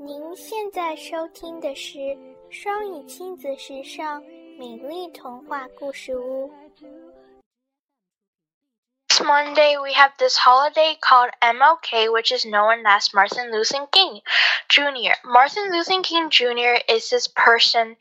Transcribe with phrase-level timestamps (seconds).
[0.00, 1.98] 您现在收听的是
[2.50, 4.22] 双语亲子时尚
[4.58, 6.52] 美丽童话故事屋。
[9.08, 14.20] This Monday, we have this holiday called MLK, which is known as Martin Luther King
[14.68, 15.16] Jr.
[15.24, 16.76] Martin Luther King Jr.
[16.88, 17.96] is this person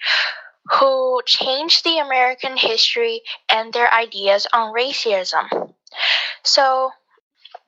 [0.66, 5.74] who changed the American history and their ideas on racism.
[6.44, 6.92] So,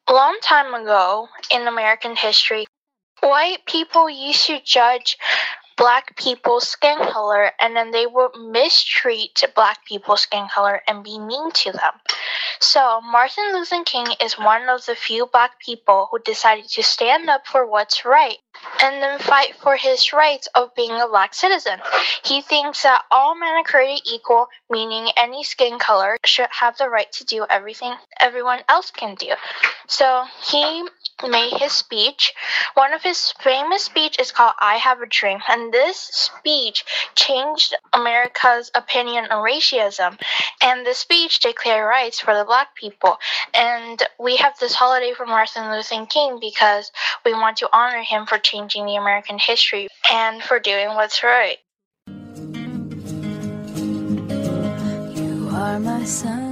[0.07, 2.67] a long time ago in American history,
[3.22, 5.16] white people used to judge
[5.76, 11.18] black people's skin color and then they would mistreat black people's skin color and be
[11.18, 11.92] mean to them.
[12.60, 17.28] So, Martin Luther King is one of the few black people who decided to stand
[17.28, 18.38] up for what's right
[18.80, 21.80] and then fight for his rights of being a black citizen.
[22.24, 26.88] He thinks that all men are created equal, meaning any skin color should have the
[26.88, 29.32] right to do everything everyone else can do.
[29.88, 30.86] So, he
[31.28, 32.34] made his speech.
[32.74, 37.74] One of his famous speech is called I Have a Dream and this speech changed
[37.92, 40.20] America's opinion on racism
[40.62, 43.18] and the speech declared rights for the black people.
[43.54, 46.90] And we have this holiday for Martin Luther King because
[47.24, 51.58] we want to honor him for changing the American history and for doing what's right.
[55.14, 56.51] You are my sunshine.